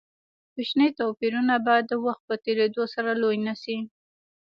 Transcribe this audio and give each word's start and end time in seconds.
کوچني 0.53 0.87
توپیرونه 0.99 1.55
به 1.65 1.75
د 1.89 1.91
وخت 2.05 2.21
په 2.29 2.35
تېرېدو 2.45 2.83
سره 2.93 3.11
لوی 3.21 3.37
نه 3.47 3.53
شي. 3.61 3.77